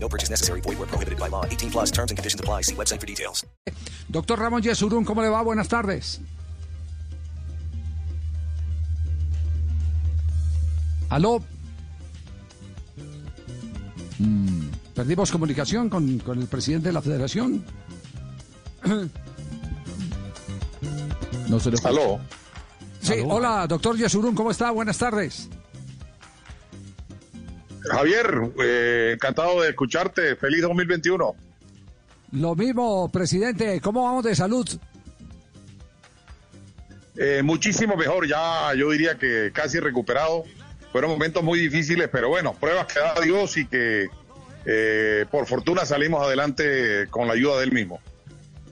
No 0.00 0.08
purchase 0.08 0.30
necessary. 0.30 0.60
Void 0.62 0.78
where 0.78 0.86
prohibited 0.88 1.18
by 1.18 1.28
law. 1.28 1.44
18 1.44 1.70
plus 1.70 1.90
terms 1.90 2.10
and 2.10 2.18
conditions 2.18 2.40
apply. 2.40 2.62
See 2.62 2.74
website 2.74 3.00
for 3.00 3.06
details. 3.06 3.44
Doctor 4.08 4.38
Ramón 4.38 4.62
Yesurún, 4.62 5.04
¿cómo 5.04 5.22
le 5.22 5.28
va? 5.28 5.42
Buenas 5.42 5.68
tardes. 5.68 6.20
¿Aló? 11.10 11.42
Mm, 14.18 14.68
¿Perdimos 14.94 15.30
comunicación 15.30 15.88
con, 15.88 16.18
con 16.18 16.38
el 16.38 16.46
presidente 16.46 16.88
de 16.88 16.92
la 16.92 17.02
federación? 17.02 17.64
No 21.48 21.58
se 21.58 21.70
le 21.70 21.76
escucha. 21.76 21.88
Aló. 21.88 22.20
Sí, 23.00 23.14
hola, 23.24 23.66
doctor 23.66 23.96
Yesurún, 23.96 24.34
¿cómo 24.34 24.50
está? 24.50 24.70
Buenas 24.70 24.98
tardes. 24.98 25.48
Javier, 27.88 28.52
eh, 28.62 29.12
encantado 29.14 29.62
de 29.62 29.70
escucharte. 29.70 30.36
Feliz 30.36 30.62
2021. 30.62 31.34
Lo 32.32 32.54
mismo, 32.54 33.10
presidente, 33.10 33.80
¿cómo 33.80 34.04
vamos 34.04 34.24
de 34.24 34.34
salud? 34.34 34.68
Eh, 37.16 37.42
muchísimo 37.42 37.96
mejor, 37.96 38.28
ya 38.28 38.72
yo 38.74 38.90
diría 38.90 39.16
que 39.16 39.50
casi 39.52 39.80
recuperado. 39.80 40.44
Fueron 40.92 41.10
momentos 41.10 41.42
muy 41.42 41.58
difíciles, 41.58 42.08
pero 42.10 42.28
bueno, 42.28 42.54
pruebas 42.54 42.86
que 42.86 43.00
da 43.00 43.14
Dios 43.20 43.56
y 43.56 43.66
que 43.66 44.08
eh, 44.64 45.26
por 45.30 45.46
fortuna 45.46 45.84
salimos 45.84 46.24
adelante 46.24 47.06
con 47.10 47.26
la 47.26 47.34
ayuda 47.34 47.60
del 47.60 47.72
mismo. 47.72 48.00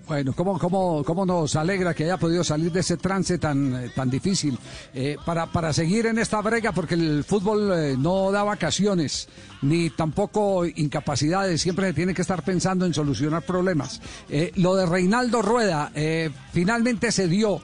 Bueno, 0.07 0.33
¿cómo, 0.37 0.57
cómo, 0.57 1.03
cómo 1.05 1.27
nos 1.27 1.57
alegra 1.57 1.93
que 1.93 2.05
haya 2.05 2.17
podido 2.17 2.45
salir 2.45 2.71
de 2.71 2.79
ese 2.79 2.97
trance 2.97 3.39
tan, 3.39 3.75
eh, 3.75 3.91
tan 3.93 4.09
difícil 4.09 4.57
eh, 4.95 5.17
para, 5.25 5.47
para 5.47 5.73
seguir 5.73 6.07
en 6.07 6.19
esta 6.19 6.41
brega, 6.43 6.71
porque 6.71 6.95
el 6.95 7.25
fútbol 7.25 7.73
eh, 7.75 7.97
no 7.99 8.31
da 8.31 8.45
vacaciones 8.45 9.29
ni 9.63 9.91
tampoco 9.91 10.65
incapacidades, 10.65 11.61
siempre 11.61 11.89
se 11.89 11.95
tiene 11.95 12.15
que 12.15 12.23
estar 12.23 12.45
pensando 12.45 12.87
en 12.87 12.95
solucionar 12.95 13.43
problemas. 13.43 14.01
Eh, 14.29 14.53
lo 14.57 14.77
de 14.77 14.87
Reinaldo 14.87 15.43
Rueda 15.43 15.91
eh, 15.97 16.31
finalmente 16.53 17.11
se 17.11 17.27
dio. 17.27 17.61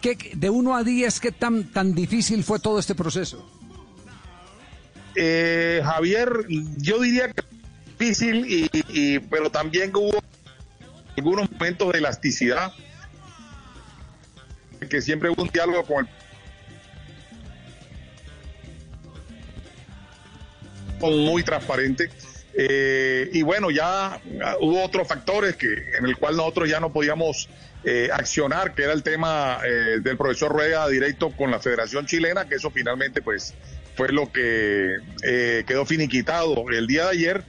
¿Qué, 0.00 0.16
de 0.34 0.48
1 0.48 0.74
a 0.74 0.82
10, 0.82 1.20
¿qué 1.20 1.30
tan, 1.30 1.70
tan 1.72 1.94
difícil 1.94 2.42
fue 2.42 2.58
todo 2.58 2.78
este 2.78 2.94
proceso? 2.94 3.46
Javier, 5.14 6.46
yo 6.78 6.98
diría 7.00 7.28
que 7.30 7.42
difícil, 7.98 8.46
y, 8.50 8.70
y- 8.88 9.18
pero 9.18 9.50
también 9.50 9.94
hubo 9.94 10.18
algunos 11.16 11.50
momentos 11.50 11.92
de 11.92 11.98
elasticidad, 11.98 12.72
que 14.88 15.00
siempre 15.00 15.30
hubo 15.30 15.42
un 15.42 15.48
diálogo 15.48 15.84
con 15.84 16.08
el 21.02 21.16
muy 21.26 21.42
transparente. 21.42 22.10
Eh, 22.54 23.30
y 23.32 23.42
bueno, 23.42 23.70
ya 23.70 24.20
hubo 24.60 24.82
otros 24.84 25.08
factores 25.08 25.56
que 25.56 25.72
en 25.98 26.04
el 26.04 26.16
cual 26.16 26.36
nosotros 26.36 26.68
ya 26.68 26.80
no 26.80 26.92
podíamos 26.92 27.48
eh, 27.84 28.10
accionar, 28.12 28.74
que 28.74 28.84
era 28.84 28.92
el 28.92 29.02
tema 29.02 29.58
eh, 29.64 29.98
del 30.00 30.16
profesor 30.16 30.52
Rueda 30.52 30.86
directo 30.88 31.30
con 31.30 31.50
la 31.50 31.58
Federación 31.58 32.06
Chilena, 32.06 32.48
que 32.48 32.54
eso 32.54 32.70
finalmente 32.70 33.22
pues 33.22 33.54
fue 33.96 34.12
lo 34.12 34.30
que 34.30 34.98
eh, 35.24 35.64
quedó 35.66 35.84
finiquitado 35.84 36.70
el 36.70 36.86
día 36.86 37.04
de 37.06 37.10
ayer. 37.10 37.44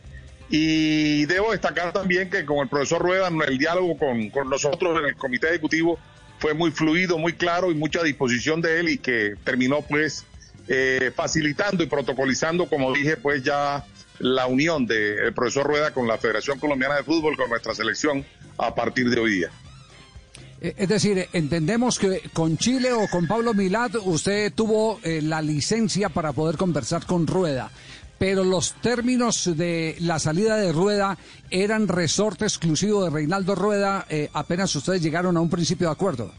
Y 0.55 1.25
debo 1.25 1.51
destacar 1.51 1.91
también 1.93 2.29
que 2.29 2.45
con 2.45 2.59
el 2.59 2.67
profesor 2.67 3.01
Rueda 3.01 3.27
el 3.47 3.57
diálogo 3.57 3.97
con, 3.97 4.29
con 4.29 4.51
nosotros 4.51 4.99
en 4.99 5.05
el 5.05 5.15
comité 5.15 5.47
ejecutivo 5.47 5.97
fue 6.37 6.53
muy 6.53 6.69
fluido, 6.69 7.17
muy 7.17 7.33
claro 7.33 7.71
y 7.71 7.73
mucha 7.73 8.03
disposición 8.03 8.61
de 8.61 8.79
él 8.79 8.89
y 8.89 8.97
que 8.99 9.33
terminó 9.43 9.81
pues 9.81 10.25
eh, 10.67 11.11
facilitando 11.15 11.83
y 11.83 11.87
protocolizando, 11.87 12.69
como 12.69 12.93
dije, 12.93 13.17
pues 13.17 13.41
ya 13.41 13.83
la 14.19 14.45
unión 14.45 14.85
del 14.85 15.33
profesor 15.33 15.65
Rueda 15.65 15.91
con 15.91 16.07
la 16.07 16.19
Federación 16.19 16.59
Colombiana 16.59 16.97
de 16.97 17.03
Fútbol, 17.03 17.35
con 17.35 17.49
nuestra 17.49 17.73
selección 17.73 18.23
a 18.59 18.75
partir 18.75 19.09
de 19.09 19.19
hoy 19.19 19.33
día. 19.33 19.49
Eh, 20.61 20.75
Es 20.77 20.87
decir, 20.87 21.29
entendemos 21.33 21.97
que 21.97 22.21
con 22.31 22.59
Chile 22.59 22.93
o 22.93 23.07
con 23.07 23.25
Pablo 23.25 23.55
Milad 23.55 23.95
usted 24.05 24.53
tuvo 24.53 24.99
eh, 25.03 25.19
la 25.23 25.41
licencia 25.41 26.09
para 26.09 26.31
poder 26.31 26.57
conversar 26.57 27.07
con 27.07 27.25
Rueda, 27.25 27.71
pero 28.17 28.43
los 28.43 28.73
términos 28.81 29.57
de 29.57 29.95
la 29.99 30.19
salida 30.19 30.55
de 30.57 30.71
Rueda 30.71 31.17
eran 31.49 31.87
resorte 31.87 32.45
exclusivo 32.45 33.03
de 33.03 33.09
Reinaldo 33.09 33.55
Rueda 33.55 34.05
eh, 34.09 34.29
apenas 34.33 34.75
ustedes 34.75 35.01
llegaron 35.01 35.35
a 35.37 35.41
un 35.41 35.49
principio 35.49 35.87
de 35.87 35.93
acuerdo. 35.93 36.31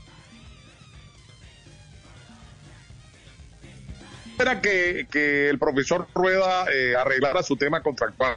Era 4.38 4.60
que, 4.60 5.06
que 5.10 5.48
el 5.48 5.58
profesor 5.58 6.08
Rueda 6.14 6.66
eh, 6.72 6.96
arreglara 6.96 7.42
su 7.42 7.56
tema 7.56 7.82
contractual. 7.82 8.36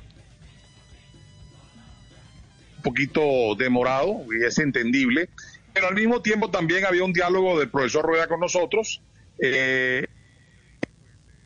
Un 2.78 2.84
poquito 2.84 3.56
demorado 3.58 4.24
y 4.32 4.46
es 4.46 4.60
entendible, 4.60 5.30
pero 5.74 5.88
al 5.88 5.96
mismo 5.96 6.22
tiempo 6.22 6.52
también 6.52 6.86
había 6.86 7.04
un 7.04 7.14
diálogo 7.14 7.60
del 7.60 7.70
profesor 7.70 8.06
Rueda 8.06 8.28
con 8.28 8.40
nosotros. 8.40 9.02
eh, 9.40 10.07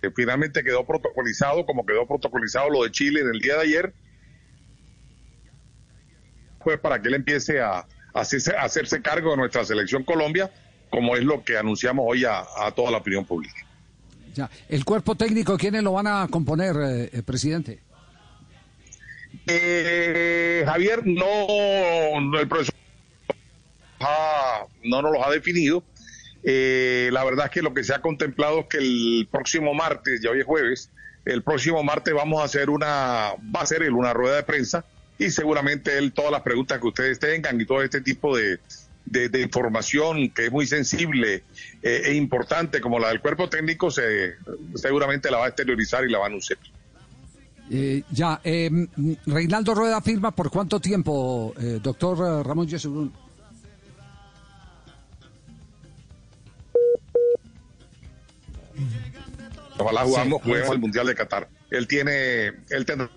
que 0.02 0.12
finalmente 0.12 0.64
quedó 0.64 0.86
protocolizado, 0.86 1.66
como 1.66 1.86
quedó 1.86 2.08
protocolizado 2.08 2.70
lo 2.70 2.84
de 2.84 2.92
Chile 2.92 3.22
en 3.22 3.28
el 3.28 3.40
día 3.40 3.56
de 3.58 3.62
ayer, 3.62 3.94
pues 6.64 6.80
para 6.80 7.02
que 7.02 7.08
él 7.10 7.16
empiece 7.16 7.60
a, 7.62 7.86
hacerse, 8.14 8.56
a 8.56 8.64
hacerse 8.64 9.02
cargo 9.02 9.32
de 9.32 9.38
nuestra 9.38 9.64
selección 9.64 10.04
Colombia, 10.04 10.52
como 10.90 11.16
es 11.16 11.24
lo 11.24 11.44
que 11.44 11.58
anunciamos 11.58 12.06
hoy 12.08 12.26
a, 12.26 12.44
a 12.58 12.72
toda 12.72 12.92
la 12.92 12.98
opinión 12.98 13.26
pública. 13.26 13.66
Ya, 14.34 14.50
el 14.70 14.86
cuerpo 14.86 15.16
técnico, 15.16 15.58
¿quiénes 15.58 15.84
lo 15.84 15.94
van 15.94 16.08
a 16.08 16.28
componer, 16.30 16.76
eh, 16.78 17.10
eh, 17.14 17.22
presidente? 17.24 17.82
Eh, 19.48 20.64
Javier, 20.66 21.06
no, 21.06 21.26
no, 22.22 22.40
el 22.40 22.48
profesor 22.48 22.76
ha- 24.00 24.66
no 24.84 25.02
nos 25.02 25.12
los 25.14 25.26
ha 25.26 25.30
definido. 25.32 25.84
Eh, 26.44 27.10
la 27.12 27.24
verdad 27.24 27.46
es 27.46 27.52
que 27.52 27.62
lo 27.62 27.74
que 27.74 27.84
se 27.84 27.94
ha 27.94 28.02
contemplado 28.02 28.62
es 28.62 28.66
que 28.68 28.78
el 28.78 29.28
próximo 29.32 29.74
martes, 29.74 30.22
ya 30.22 30.32
hoy 30.32 30.40
es 30.40 30.46
jueves, 30.46 30.90
el 31.26 31.44
próximo 31.44 31.84
martes 31.84 32.14
vamos 32.14 32.42
a 32.42 32.46
hacer 32.46 32.70
una, 32.70 33.34
va 33.56 33.62
a 33.62 33.66
ser 33.66 33.84
él 33.84 33.94
una 33.94 34.14
rueda 34.14 34.38
de 34.38 34.44
prensa 34.44 34.86
y 35.20 35.30
seguramente 35.30 35.98
él 35.98 36.14
todas 36.14 36.32
las 36.32 36.42
preguntas 36.42 36.80
que 36.80 36.88
ustedes 36.88 37.20
tengan 37.20 37.62
y 37.62 37.66
todo 37.66 37.84
este 37.84 38.02
tipo 38.02 38.36
de, 38.36 38.60
de, 39.06 39.42
información 39.42 40.30
que 40.30 40.46
es 40.46 40.52
muy 40.52 40.66
sensible 40.66 41.44
eh, 41.84 42.02
e 42.06 42.16
importante 42.16 42.82
como 42.82 42.98
la 42.98 43.10
del 43.10 43.22
cuerpo 43.22 43.48
técnico 43.50 43.92
se 43.92 44.36
seguramente 44.76 45.30
la 45.30 45.38
va 45.38 45.46
a 45.46 45.50
exteriorizar 45.50 46.04
y 46.06 46.12
la 46.12 46.18
va 46.18 46.26
a 46.26 46.28
anunciar. 46.28 46.58
Eh, 47.74 48.04
ya, 48.12 48.42
eh, 48.44 48.70
Reinaldo 49.26 49.74
Rueda 49.74 50.02
firma 50.02 50.32
por 50.32 50.52
cuánto 50.52 50.82
tiempo, 50.82 51.54
eh, 51.58 51.80
doctor 51.82 52.18
eh, 52.18 52.44
Ramón 52.44 52.68
Yesurún. 52.68 53.14
Ojalá 59.84 60.04
jugamos, 60.04 60.40
Sí, 60.40 60.44
juguemos 60.50 60.68
sí. 60.70 60.74
el 60.74 60.80
Mundial 60.80 61.08
de 61.08 61.16
Qatar. 61.16 61.50
Él 61.70 61.88
tiene, 61.88 62.48
él 62.70 62.86
tendrá 62.86 63.10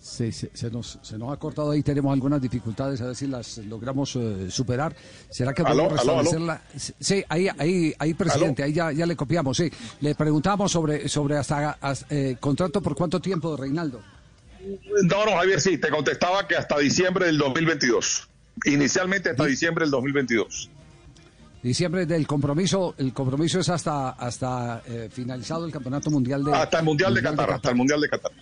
Sí, 0.00 0.32
se, 0.32 0.50
se 0.54 0.70
nos, 0.70 0.98
se 1.02 1.18
nos 1.18 1.32
ha 1.32 1.36
cortado 1.36 1.70
ahí, 1.70 1.82
tenemos 1.82 2.12
algunas 2.12 2.40
dificultades, 2.40 3.00
a 3.02 3.06
ver 3.06 3.14
si 3.14 3.26
las 3.26 3.58
logramos 3.58 4.16
eh, 4.16 4.46
superar. 4.50 4.96
¿Será 5.28 5.52
que 5.52 5.62
podemos 5.62 5.92
restablecerla? 5.92 6.62
Sí, 6.76 7.22
ahí, 7.28 7.48
ahí, 7.58 7.94
ahí, 7.98 8.14
presidente, 8.14 8.62
ahí 8.62 8.72
ya, 8.72 8.90
ya 8.90 9.04
le 9.06 9.14
copiamos, 9.14 9.56
sí. 9.56 9.70
Le 10.00 10.14
preguntamos 10.14 10.72
sobre, 10.72 11.08
sobre 11.08 11.36
hasta, 11.36 11.72
hasta, 11.80 12.06
eh, 12.14 12.36
contrato 12.40 12.80
por 12.80 12.96
cuánto 12.96 13.20
tiempo 13.20 13.56
Reinaldo. 13.56 14.00
No, 15.04 15.24
no, 15.24 15.32
Javier, 15.32 15.60
sí, 15.60 15.78
te 15.78 15.88
contestaba 15.90 16.48
que 16.48 16.56
hasta 16.56 16.78
diciembre 16.78 17.26
del 17.26 17.38
2022. 17.38 18.28
Inicialmente 18.64 19.30
hasta 19.30 19.44
diciembre 19.44 19.84
del 19.84 19.90
2022. 19.92 20.70
Diciembre 21.62 22.06
del 22.06 22.26
compromiso, 22.26 22.94
el 22.98 23.12
compromiso 23.12 23.58
es 23.58 23.68
hasta, 23.68 24.10
hasta 24.10 24.82
eh, 24.86 25.08
finalizado 25.10 25.66
el 25.66 25.72
Campeonato 25.72 26.10
Mundial 26.10 26.44
de 26.44 26.54
Hasta 26.54 26.78
el 26.78 26.84
Mundial 26.84 27.14
de 27.14 27.22
Qatar, 27.22 27.50
hasta 27.50 27.70
el 27.70 27.76
Mundial 27.76 28.00
de 28.00 28.08
Qatar. 28.08 28.32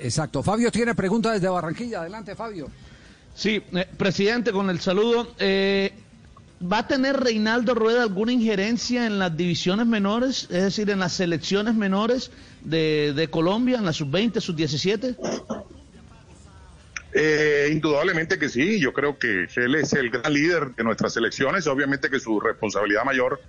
Exacto. 0.00 0.42
Fabio 0.42 0.70
tiene 0.72 0.94
pregunta 0.94 1.32
desde 1.32 1.48
Barranquilla. 1.48 2.00
Adelante, 2.00 2.34
Fabio. 2.34 2.68
Sí, 3.34 3.62
eh, 3.72 3.86
presidente, 3.96 4.50
con 4.52 4.70
el 4.70 4.80
saludo. 4.80 5.34
eh, 5.38 5.92
¿Va 6.60 6.78
a 6.78 6.88
tener 6.88 7.16
Reinaldo 7.20 7.72
Rueda 7.74 8.02
alguna 8.02 8.32
injerencia 8.32 9.06
en 9.06 9.20
las 9.20 9.36
divisiones 9.36 9.86
menores, 9.86 10.48
es 10.50 10.64
decir, 10.64 10.90
en 10.90 10.98
las 10.98 11.12
selecciones 11.12 11.76
menores 11.76 12.32
de, 12.64 13.12
de 13.14 13.30
Colombia, 13.30 13.78
en 13.78 13.84
la 13.84 13.92
sub-20, 13.92 14.40
sub-17? 14.40 15.16
Eh, 17.20 17.70
indudablemente 17.72 18.38
que 18.38 18.48
sí, 18.48 18.78
yo 18.78 18.92
creo 18.92 19.18
que 19.18 19.48
él 19.56 19.74
es 19.74 19.92
el 19.92 20.08
gran 20.08 20.32
líder 20.32 20.76
de 20.76 20.84
nuestras 20.84 21.14
selecciones, 21.14 21.66
obviamente 21.66 22.10
que 22.10 22.20
su 22.20 22.38
responsabilidad 22.38 23.04
mayor 23.04 23.40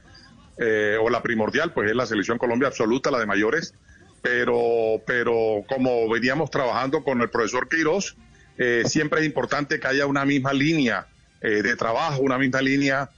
eh, 0.57 0.97
o 0.99 1.07
la 1.11 1.21
primordial 1.21 1.71
pues 1.71 1.87
es 1.87 1.95
la 1.95 2.07
selección 2.07 2.39
Colombia 2.39 2.69
absoluta, 2.69 3.11
la 3.11 3.19
de 3.19 3.27
mayores, 3.27 3.75
pero, 4.23 5.03
pero 5.05 5.63
como 5.67 6.09
veníamos 6.09 6.49
trabajando 6.49 7.03
con 7.03 7.21
el 7.21 7.29
profesor 7.29 7.69
Queiroz, 7.69 8.17
eh, 8.57 8.85
siempre 8.87 9.19
es 9.19 9.27
importante 9.27 9.79
que 9.79 9.85
haya 9.85 10.07
una 10.07 10.25
misma 10.25 10.51
línea 10.51 11.05
eh, 11.39 11.61
de 11.61 11.75
trabajo, 11.75 12.23
una 12.23 12.39
misma 12.39 12.63
línea 12.63 13.11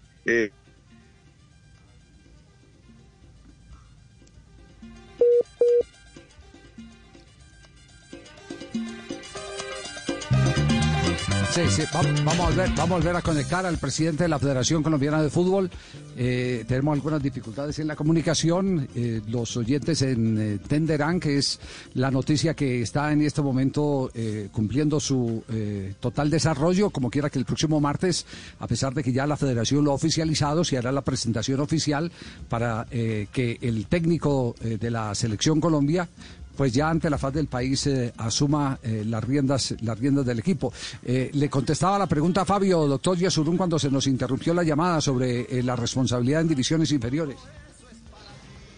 Sí, 11.54 11.62
sí, 11.70 11.82
va- 11.94 12.02
vamos, 12.24 12.40
a 12.40 12.46
volver, 12.50 12.70
vamos 12.78 12.92
a 12.92 12.94
volver 12.96 13.16
a 13.18 13.22
conectar 13.22 13.66
al 13.66 13.78
presidente 13.78 14.24
de 14.24 14.30
la 14.30 14.40
Federación 14.40 14.82
Colombiana 14.82 15.22
de 15.22 15.30
Fútbol. 15.30 15.70
Eh, 16.16 16.64
tenemos 16.66 16.94
algunas 16.96 17.22
dificultades 17.22 17.78
en 17.80 17.88
la 17.88 17.98
comunicación. 17.98 18.88
Eh, 18.96 19.22
los 19.28 19.58
oyentes 19.58 20.02
entenderán 20.02 21.20
que 21.20 21.38
es 21.38 21.60
la 21.94 22.10
noticia 22.10 22.54
que 22.54 22.82
está 22.82 23.12
en 23.12 23.22
este 23.22 23.42
momento 23.42 24.10
eh, 24.14 24.48
cumpliendo 24.54 25.02
su 25.02 25.44
eh, 25.50 25.94
total 26.00 26.30
desarrollo, 26.30 26.90
como 26.90 27.10
quiera 27.10 27.30
que 27.30 27.40
el 27.40 27.46
próximo 27.46 27.82
martes, 27.82 28.26
a 28.60 28.68
pesar 28.68 28.94
de 28.94 29.04
que 29.04 29.12
ya 29.12 29.28
la 29.28 29.36
Federación 29.36 29.84
lo 29.84 29.92
ha 29.92 29.96
oficializado, 29.96 30.64
se 30.64 30.78
hará 30.78 30.94
la 30.94 31.02
presentación 31.02 31.60
oficial 31.60 32.14
para 32.48 32.88
eh, 32.92 33.28
que 33.34 33.58
el 33.62 33.88
técnico 33.88 34.56
eh, 34.64 34.78
de 34.80 34.90
la 34.90 35.14
Selección 35.16 35.60
Colombia 35.60 36.08
pues 36.56 36.74
ya 36.74 36.90
ante 36.90 37.10
la 37.10 37.18
faz 37.18 37.34
del 37.34 37.48
país 37.48 37.88
eh, 37.88 38.14
asuma 38.18 38.80
eh, 38.84 39.04
las 39.06 39.24
riendas 39.24 39.76
las 39.82 39.98
riendas 40.00 40.26
del 40.26 40.40
equipo. 40.40 40.74
Eh, 41.04 41.32
le 41.34 41.50
contestaba 41.50 41.98
la 41.98 42.08
pregunta 42.08 42.42
a 42.42 42.46
Fabio, 42.46 42.88
doctor 42.88 43.18
Yasurún, 43.18 43.58
cuando 43.58 43.80
se 43.80 43.90
nos 43.90 44.08
interrumpió 44.08 44.54
la 44.54 44.64
llamada 44.64 45.02
sobre 45.02 45.42
eh, 45.42 45.64
la 45.64 45.76
responsabilidad 45.76 46.42
en 46.42 46.48
divisiones 46.48 46.92
inferiores. 46.92 47.38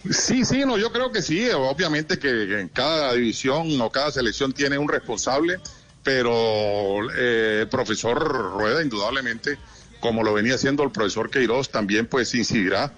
Sí, 0.09 0.43
sí, 0.43 0.63
no, 0.65 0.77
yo 0.77 0.91
creo 0.91 1.11
que 1.11 1.21
sí. 1.21 1.47
Obviamente 1.49 2.19
que 2.19 2.59
en 2.59 2.67
cada 2.69 3.13
división 3.13 3.79
o 3.79 3.89
cada 3.89 4.11
selección 4.11 4.51
tiene 4.51 4.77
un 4.77 4.89
responsable, 4.89 5.59
pero 6.03 7.09
el 7.09 7.69
profesor 7.69 8.21
Rueda, 8.53 8.83
indudablemente, 8.83 9.57
como 10.01 10.21
lo 10.21 10.33
venía 10.33 10.55
haciendo 10.55 10.83
el 10.83 10.91
profesor 10.91 11.29
Queiroz, 11.29 11.69
también 11.69 12.07
pues 12.07 12.35
incidirá 12.35 12.93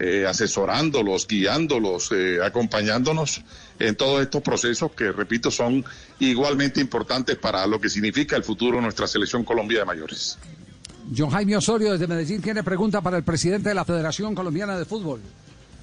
eh, 0.00 0.24
asesorándolos, 0.26 1.26
guiándolos, 1.28 2.10
eh, 2.12 2.38
acompañándonos 2.42 3.42
en 3.78 3.94
todos 3.94 4.22
estos 4.22 4.42
procesos 4.42 4.92
que, 4.92 5.12
repito, 5.12 5.50
son 5.50 5.84
igualmente 6.18 6.80
importantes 6.80 7.36
para 7.36 7.66
lo 7.66 7.80
que 7.80 7.88
significa 7.90 8.34
el 8.36 8.42
futuro 8.44 8.76
de 8.78 8.82
nuestra 8.82 9.06
selección 9.06 9.44
Colombia 9.44 9.80
de 9.80 9.84
mayores. 9.84 10.38
John 11.16 11.30
Jaime 11.30 11.56
Osorio 11.56 11.92
desde 11.92 12.06
Medellín 12.06 12.40
tiene 12.40 12.62
pregunta 12.62 13.00
para 13.00 13.16
el 13.16 13.24
presidente 13.24 13.68
de 13.68 13.74
la 13.74 13.84
Federación 13.84 14.34
Colombiana 14.34 14.78
de 14.78 14.84
Fútbol. 14.84 15.20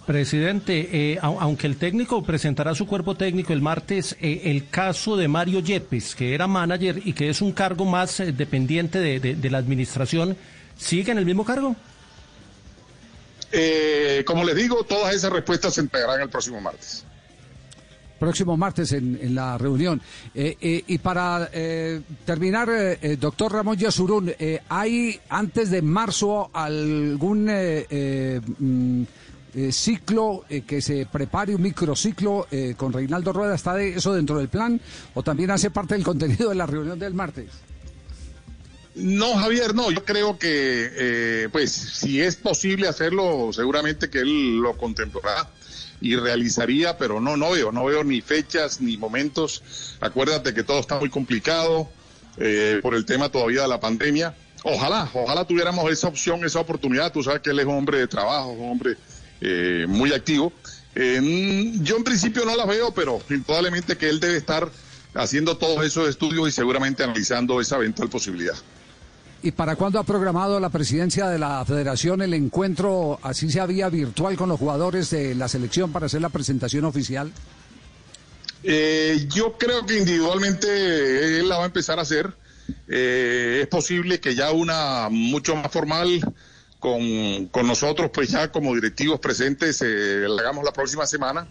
Presidente, 0.06 0.88
eh, 1.14 1.20
au- 1.22 1.38
aunque 1.42 1.68
el 1.68 1.76
técnico 1.76 2.24
presentará 2.24 2.74
su 2.74 2.88
cuerpo 2.88 3.16
técnico 3.16 3.52
el 3.52 3.62
martes, 3.62 4.16
eh, 4.22 4.44
el 4.46 4.70
caso 4.70 5.18
de 5.18 5.28
Mario 5.28 5.60
Yepes, 5.60 6.16
que 6.16 6.34
era 6.34 6.48
manager 6.48 7.02
y 7.04 7.12
que 7.12 7.28
es 7.30 7.42
un 7.42 7.52
cargo 7.52 7.84
más 7.84 8.22
eh, 8.22 8.32
dependiente 8.32 9.00
de, 9.00 9.20
de- 9.20 9.36
de 9.36 9.50
la 9.50 9.58
administración, 9.58 10.38
¿sigue 10.78 11.12
en 11.12 11.18
el 11.18 11.26
mismo 11.26 11.44
cargo? 11.44 11.76
Eh, 13.52 14.24
como 14.26 14.44
les 14.44 14.56
digo, 14.56 14.84
todas 14.84 15.14
esas 15.16 15.32
respuestas 15.32 15.74
se 15.74 15.82
entregarán 15.82 16.22
el 16.22 16.30
próximo 16.30 16.60
martes. 16.60 17.06
Próximo 18.20 18.58
martes 18.58 18.94
en, 18.94 19.20
en 19.22 19.36
la 19.36 19.58
reunión. 19.58 20.02
Eh, 20.34 20.58
eh, 20.60 20.84
y 20.88 20.98
para 20.98 21.50
eh, 21.54 22.02
terminar, 22.26 22.68
eh, 22.70 23.18
doctor 23.20 23.54
Ramón 23.54 23.78
Yasurún, 23.78 24.34
¿hay 24.70 25.20
antes 25.30 25.70
de 25.70 25.84
marzo 25.84 26.50
algún 26.52 27.46
mm, 27.46 29.04
ciclo 29.72 30.46
que 30.66 30.82
se 30.82 31.06
prepare, 31.06 31.56
un 31.56 31.62
microciclo 31.62 32.48
con 32.76 32.92
Reinaldo 32.92 33.34
Rueda? 33.34 33.56
¿Está 33.56 33.76
de 33.76 33.90
eso 33.90 34.14
dentro 34.14 34.38
del 34.38 34.50
plan 34.50 34.80
o 35.14 35.24
también 35.24 35.52
hace 35.52 35.70
parte 35.70 35.94
del 35.94 36.04
contenido 36.04 36.50
de 36.50 36.56
la 36.56 36.66
reunión 36.66 36.98
del 36.98 37.14
martes? 37.14 37.50
No, 38.98 39.36
Javier, 39.36 39.76
no, 39.76 39.92
yo 39.92 40.04
creo 40.04 40.40
que, 40.40 40.90
eh, 40.92 41.50
pues, 41.52 41.72
si 41.72 42.22
es 42.22 42.36
posible 42.36 42.88
hacerlo, 42.88 43.52
seguramente 43.54 44.10
que 44.10 44.20
él 44.20 44.58
lo 44.58 44.76
contemplará 44.76 45.50
y 46.02 46.16
realizaría, 46.16 46.98
pero 46.98 47.20
no, 47.20 47.38
no 47.38 47.52
veo, 47.52 47.72
no 47.72 47.86
veo 47.86 48.04
ni 48.04 48.22
fechas 48.22 48.82
ni 48.82 48.98
momentos. 48.98 49.64
Acuérdate 50.00 50.54
que 50.54 50.64
todo 50.64 50.80
está 50.80 51.00
muy 51.00 51.10
complicado 51.10 51.90
eh, 52.38 52.80
por 52.82 52.94
el 52.96 53.06
tema 53.06 53.30
todavía 53.30 53.64
de 53.64 53.68
la 53.68 53.80
pandemia. 53.80 54.36
Ojalá, 54.64 55.10
ojalá 55.14 55.46
tuviéramos 55.46 55.90
esa 55.92 56.08
opción, 56.08 56.44
esa 56.46 56.60
oportunidad. 56.60 57.12
Tú 57.12 57.24
sabes 57.24 57.42
que 57.42 57.52
él 57.52 57.60
es 57.60 57.66
un 57.66 57.76
hombre 57.76 58.00
de 58.00 58.08
trabajo, 58.08 58.50
un 58.50 58.72
hombre 58.72 58.98
eh, 59.42 59.86
muy 59.88 60.14
activo. 60.14 60.52
Eh, 60.96 61.72
yo 61.82 61.98
en 61.98 62.04
principio 62.04 62.46
no 62.46 62.56
la 62.56 62.66
veo, 62.66 62.94
pero 62.94 63.22
indudablemente 63.30 63.98
que 63.98 64.10
él 64.10 64.20
debe 64.20 64.38
estar 64.38 64.70
haciendo 65.14 65.58
todos 65.58 65.86
esos 65.86 66.10
estudios 66.10 66.50
y 66.50 66.52
seguramente 66.52 67.04
analizando 67.04 67.62
esa 67.62 67.78
eventual 67.78 68.10
posibilidad. 68.10 68.56
¿Y 69.48 69.54
para 69.54 69.78
cuándo 69.78 69.98
ha 69.98 70.04
programado 70.04 70.60
la 70.60 70.70
presidencia 70.70 71.30
de 71.30 71.40
la 71.40 71.64
federación 71.64 72.22
el 72.22 72.34
encuentro, 72.34 73.18
así 73.24 73.50
se 73.50 73.62
había 73.62 73.88
virtual 73.88 74.36
con 74.36 74.50
los 74.50 74.60
jugadores 74.60 75.10
de 75.12 75.36
la 75.36 75.48
selección 75.48 75.94
para 75.94 76.08
hacer 76.08 76.20
la 76.20 76.28
presentación 76.28 76.84
oficial? 76.84 77.32
Eh, 78.62 79.26
yo 79.34 79.58
creo 79.58 79.86
que 79.86 80.00
individualmente 80.00 81.40
él 81.40 81.48
la 81.48 81.60
va 81.60 81.64
a 81.64 81.68
empezar 81.68 81.98
a 81.98 82.02
hacer. 82.02 82.34
Eh, 82.90 83.60
es 83.62 83.68
posible 83.70 84.20
que 84.20 84.36
ya 84.36 84.52
una 84.52 85.08
mucho 85.10 85.56
más 85.56 85.72
formal 85.72 86.20
con, 86.78 87.46
con 87.46 87.68
nosotros, 87.68 88.12
pues 88.14 88.28
ya 88.28 88.52
como 88.52 88.76
directivos 88.76 89.22
presentes, 89.22 89.82
eh, 89.82 90.26
la 90.28 90.42
hagamos 90.42 90.66
la 90.66 90.74
próxima 90.74 91.08
semana. 91.08 91.48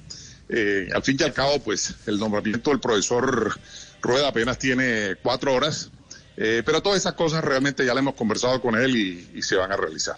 Eh, 0.51 0.91
al 0.95 1.03
fin 1.03 1.17
y 1.19 1.23
al 1.23 1.33
cabo, 1.33 1.61
pues 1.61 1.95
el 2.07 2.19
nombramiento 2.19 2.69
del 2.69 2.79
profesor 2.79 3.59
Rueda 4.03 4.29
apenas 4.29 4.59
tiene 4.59 5.17
cuatro 5.23 5.55
horas, 5.55 5.91
eh, 6.37 6.63
pero 6.65 6.83
todas 6.83 6.99
esas 6.99 7.15
cosas 7.15 7.43
realmente 7.45 7.85
ya 7.85 7.95
la 7.95 8.01
hemos 8.01 8.15
conversado 8.15 8.61
con 8.61 8.75
él 8.77 8.97
y, 9.35 9.43
se 9.43 9.57
van 9.57 9.73
a 9.73 9.77
realizar. 9.77 10.17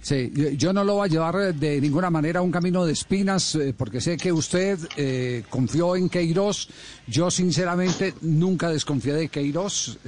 Sí, 0.00 0.32
yo- 0.56 0.72
no 0.72 0.84
lo 0.84 0.94
voy 0.94 1.08
a 1.08 1.10
llevar 1.10 1.36
eh, 1.40 1.52
de 1.52 1.80
ninguna 1.80 2.08
manera 2.10 2.40
a 2.40 2.42
un 2.42 2.52
camino 2.52 2.84
de 2.86 2.92
espinas, 2.92 3.54
eh, 3.56 3.74
porque 3.76 4.00
sé 4.00 4.16
que 4.16 4.32
usted 4.32 4.78
confió 5.50 5.96
en 5.96 6.08
Queiroz. 6.08 6.68
Yo, 7.06 7.30
sinceramente, 7.30 8.14
nunca 8.22 8.68
desconfié 8.70 9.14
de 9.14 9.28
Queiroz. 9.28 9.98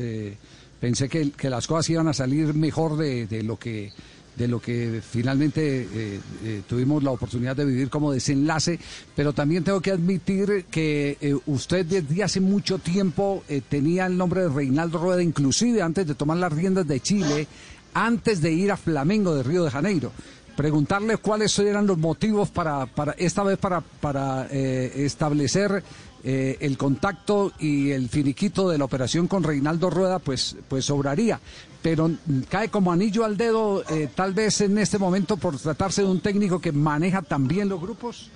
pensé 0.81 1.09
que, 1.09 1.31
que 1.33 1.51
las 1.51 1.67
cosas 1.67 1.91
iban 1.91 2.09
a 2.09 2.15
salir 2.15 2.55
mejor 2.55 2.97
de, 2.97 3.27
de 3.27 3.43
lo 3.43 3.59
que 3.59 3.93
de 4.37 4.49
lo 4.49 4.61
que 4.61 5.03
finalmente 5.03 5.83
eh, 5.83 6.21
eh, 6.45 6.63
tuvimos 6.69 7.03
la 7.03 7.11
oportunidad 7.11 7.57
de 7.57 7.65
vivir 7.65 7.91
como 7.91 8.13
desenlace, 8.13 8.79
pero 9.15 9.33
también 9.33 9.65
tengo 9.65 9.81
que 9.81 9.91
admitir 9.91 10.67
que 10.71 11.19
eh, 11.21 11.37
usted 11.47 11.85
desde 11.85 12.23
hace 12.23 12.41
mucho 12.41 12.79
tiempo 12.79 13.45
tenía 13.69 14.07
el 14.07 14.17
nombre 14.17 14.43
de 14.43 14.49
Reinaldo 14.49 14.99
Rueda, 14.99 15.23
inclusive 15.23 15.83
antes 15.83 16.07
de 16.07 16.15
tomar 16.15 16.39
las 16.39 16.53
riendas 16.53 16.87
de 16.87 17.01
Chile, 17.01 17.47
antes 17.93 18.41
de 18.41 18.53
ir 18.53 18.71
a 18.71 18.77
Flamengo 18.77 19.35
de 19.35 19.43
Río 19.43 19.65
de 19.65 19.71
Janeiro. 19.71 20.13
Preguntarle 20.61 21.17
cuáles 21.17 21.59
eran 21.59 21.87
los 21.87 21.97
motivos 21.97 22.51
para, 22.51 22.85
para 22.85 23.13
esta 23.13 23.43
vez 23.43 23.57
para, 23.57 23.81
para 23.81 24.47
eh, 24.51 24.93
establecer 25.07 25.83
eh, 26.23 26.59
el 26.61 26.77
contacto 26.77 27.53
y 27.59 27.93
el 27.93 28.11
finiquito 28.11 28.69
de 28.69 28.77
la 28.77 28.85
operación 28.85 29.27
con 29.27 29.43
Reinaldo 29.43 29.89
Rueda, 29.89 30.19
pues, 30.19 30.57
pues 30.69 30.85
sobraría. 30.85 31.41
Pero 31.81 32.11
cae 32.51 32.69
como 32.69 32.93
anillo 32.93 33.25
al 33.25 33.39
dedo, 33.39 33.83
eh, 33.89 34.11
tal 34.15 34.35
vez 34.35 34.61
en 34.61 34.77
este 34.77 34.99
momento, 34.99 35.39
por 35.39 35.59
tratarse 35.59 36.03
de 36.03 36.09
un 36.09 36.21
técnico 36.21 36.61
que 36.61 36.73
maneja 36.73 37.23
también 37.23 37.71
los 37.71 37.81
grupos. 37.81 38.29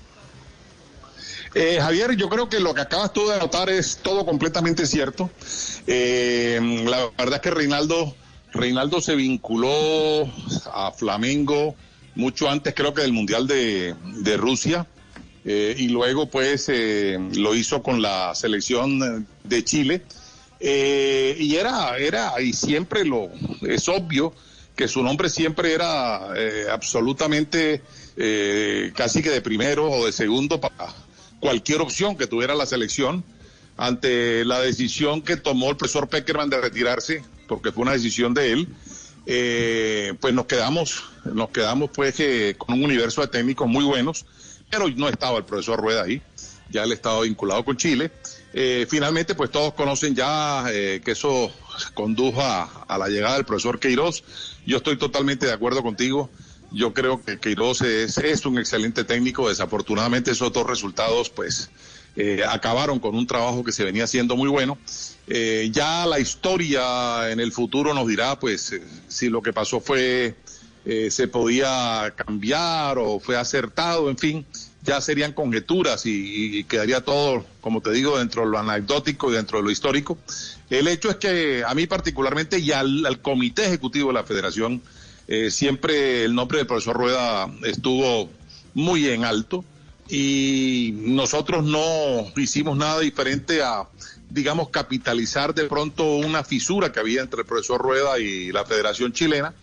Eh, 1.54 1.76
Javier, 1.78 2.16
yo 2.16 2.31
creo 2.31 2.49
que 2.49 2.59
lo 2.59 2.73
que 2.73 2.81
acabas 2.81 3.12
tú 3.12 3.28
de 3.28 3.35
anotar 3.35 3.69
es 3.69 3.99
todo 3.99 4.25
completamente 4.25 4.87
cierto. 4.87 5.28
Eh, 5.87 6.87
la 6.87 7.11
verdad 7.19 7.35
es 7.35 7.40
que 7.43 7.50
Reinaldo, 7.50 8.16
Reinaldo 8.50 9.02
se 9.02 9.14
vinculó 9.14 10.25
a 10.73 10.90
Flamengo 10.90 11.76
mucho 12.14 12.49
antes, 12.49 12.75
creo 12.75 12.94
que 12.94 13.02
del 13.02 13.12
Mundial 13.12 13.47
de, 13.47 13.94
de 14.23 14.37
Rusia, 14.37 14.87
eh, 15.44 15.75
y 15.78 15.88
luego 15.88 16.30
pues 16.30 16.68
eh, 16.68 17.18
lo 17.37 17.54
hizo 17.54 17.83
con 17.83 18.00
la 18.00 18.35
selección 18.35 19.26
de 19.44 19.64
Chile. 19.64 20.02
Eh, 20.61 21.37
y 21.38 21.56
era, 21.56 21.99
era, 21.99 22.40
y 22.40 22.52
siempre 22.52 23.04
lo, 23.04 23.30
es 23.62 23.88
obvio 23.88 24.33
que 24.75 24.88
su 24.88 25.02
nombre 25.02 25.28
siempre 25.28 25.73
era 25.73 26.28
eh, 26.37 26.66
absolutamente 26.71 27.83
eh, 28.16 28.92
casi 28.94 29.23
que 29.23 29.30
de 29.30 29.40
primero 29.40 29.90
o 29.90 30.06
de 30.06 30.12
segundo 30.12 30.61
para 30.61 30.88
cualquier 31.40 31.80
opción 31.80 32.16
que 32.16 32.26
tuviera 32.26 32.54
la 32.54 32.66
selección 32.66 33.25
ante 33.76 34.44
la 34.44 34.61
decisión 34.61 35.21
que 35.21 35.37
tomó 35.37 35.71
el 35.71 35.76
profesor 35.76 36.09
Peckerman 36.09 36.49
de 36.49 36.61
retirarse, 36.61 37.23
porque 37.49 37.73
fue 37.73 37.83
una 37.83 37.92
decisión 37.92 38.33
de 38.33 38.52
él, 38.52 38.68
eh, 39.26 40.14
pues 40.21 40.35
nos 40.35 40.47
quedamos, 40.47 41.04
nos 41.25 41.50
quedamos 41.50 41.90
pues 41.95 42.14
que 42.14 42.57
con 42.59 42.75
un 42.75 42.85
universo 42.85 43.21
de 43.21 43.28
técnicos 43.28 43.69
muy 43.69 43.85
buenos, 43.85 44.26
pero 44.71 44.88
no 44.88 45.09
estaba 45.09 45.38
el 45.38 45.45
profesor 45.45 45.81
Rueda 45.81 46.02
ahí, 46.04 46.23
ya 46.71 46.85
él 46.85 46.93
estaba 46.93 47.21
vinculado 47.23 47.64
con 47.64 47.76
Chile, 47.76 48.11
Eh, 48.57 48.87
finalmente, 48.88 49.35
pues 49.35 49.50
todos 49.50 49.75
conocen 49.75 50.14
ya 50.14 50.64
eh, 50.71 51.02
que 51.04 51.11
eso 51.11 51.50
condujo 51.93 52.40
a, 52.40 52.97
la 52.97 53.09
llegada 53.09 53.35
del 53.35 53.45
profesor 53.45 53.81
Queiroz. 53.81 54.23
Yo 54.64 54.76
estoy 54.76 54.97
totalmente 54.97 55.47
de 55.47 55.52
acuerdo 55.52 55.83
contigo. 55.83 56.31
Yo 56.71 56.95
creo 56.95 57.21
que 57.21 57.40
Queiroz 57.40 57.83
es, 57.83 58.16
es 58.19 58.47
un 58.47 58.59
excelente 58.59 59.02
técnico. 59.02 59.49
Desafortunadamente 59.49 60.31
esos 60.31 60.52
dos 60.52 60.69
resultados, 60.69 61.31
pues, 61.31 61.69
eh, 62.16 62.44
acabaron 62.49 63.00
con 63.00 63.16
un 63.16 63.26
trabajo 63.26 63.64
que 63.64 63.73
se 63.73 63.85
venía 63.85 64.04
haciendo 64.04 64.37
muy 64.37 64.49
bueno. 64.49 64.78
Eh, 65.26 65.68
ya 65.73 66.06
la 66.06 66.21
historia 66.21 67.30
en 67.30 67.40
el 67.40 67.50
futuro 67.50 67.92
nos 67.92 68.06
dirá, 68.06 68.38
pues, 68.38 68.73
eh, 68.73 68.83
si 69.09 69.28
lo 69.28 69.42
que 69.42 69.52
pasó 69.52 69.80
fue, 69.80 70.37
se 71.09 71.28
podía 71.28 72.12
cambiar 72.14 72.99
o 72.99 73.18
fue 73.18 73.38
acertado, 73.38 74.11
en 74.11 74.18
fin, 74.18 74.47
ya 74.83 75.00
serían 75.00 75.33
conjeturas 75.33 76.02
y, 76.04 76.62
quedaría 76.64 77.00
todo, 77.00 77.47
como 77.62 77.80
te 77.80 77.90
digo, 77.90 78.18
dentro 78.18 78.42
de 78.42 78.50
lo 78.50 78.59
anecdótico 78.59 79.30
y 79.30 79.35
dentro 79.35 79.59
de 79.59 79.64
lo 79.64 79.71
histórico. 79.71 80.18
El 80.68 80.87
hecho 80.88 81.09
es 81.09 81.16
que 81.16 81.64
a 81.66 81.75
mí 81.75 81.87
particularmente 81.87 82.59
y 82.59 82.71
al, 82.71 83.06
al 83.06 83.23
comité 83.23 83.64
ejecutivo 83.64 84.09
de 84.09 84.14
la 84.14 84.25
federación, 84.25 84.83
siempre 85.49 86.25
el 86.25 86.35
nombre 86.35 86.59
del 86.59 86.66
profesor 86.66 86.99
Rueda 86.99 87.50
estuvo 87.62 88.28
muy 88.75 89.09
en 89.09 89.25
alto 89.25 89.64
y 90.08 90.92
nosotros 90.96 91.64
no 91.64 92.32
hicimos 92.37 92.76
nada 92.76 93.00
diferente 93.00 93.62
a, 93.62 93.88
digamos, 94.28 94.68
capitalizar 94.68 95.54
de 95.54 95.64
pronto 95.64 96.16
una 96.16 96.44
fisura 96.44 96.92
que 96.92 97.00
había 97.00 97.23
entre 97.23 97.40
el 97.40 97.46
profesor 97.46 97.80
Rueda 97.80 98.18
y 98.18 98.52
la 98.52 98.64
Federación 98.64 99.12
Chilena. 99.12 99.54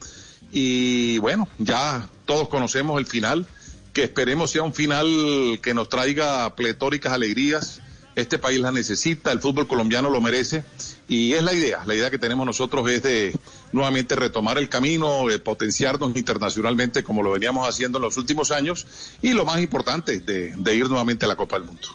Y 0.52 1.18
bueno, 1.20 1.48
ya 1.58 2.10
todos 2.26 2.50
conocemos 2.50 3.00
el 3.00 3.06
final, 3.06 3.46
que 3.94 4.04
esperemos 4.04 4.52
sea 4.52 4.64
un 4.64 4.74
final 4.74 5.60
que 5.62 5.74
nos 5.74 5.90
traiga 5.90 6.56
pletóricas 6.56 7.14
alegrías. 7.14 7.81
Este 8.16 8.38
país 8.38 8.60
la 8.60 8.72
necesita, 8.72 9.32
el 9.32 9.40
fútbol 9.40 9.68
colombiano 9.68 10.10
lo 10.10 10.20
merece 10.20 10.64
y 11.08 11.34
es 11.34 11.44
la 11.44 11.54
idea. 11.54 11.84
La 11.86 11.96
idea 11.96 12.10
que 12.12 12.18
tenemos 12.18 12.46
nosotros 12.46 12.90
es 12.90 13.04
de 13.04 13.34
nuevamente 13.72 14.16
retomar 14.16 14.58
el 14.58 14.68
camino, 14.68 15.28
de 15.28 15.40
potenciarnos 15.40 16.16
internacionalmente 16.16 17.04
como 17.04 17.24
lo 17.24 17.32
veníamos 17.32 17.68
haciendo 17.68 17.98
en 18.00 18.04
los 18.04 18.18
últimos 18.18 18.52
años 18.52 18.86
y 19.22 19.32
lo 19.32 19.46
más 19.46 19.62
importante, 19.62 20.20
de, 20.20 20.54
de 20.56 20.76
ir 20.76 20.88
nuevamente 20.90 21.26
a 21.26 21.30
la 21.30 21.36
Copa 21.36 21.58
del 21.58 21.68
Mundo. 21.68 21.88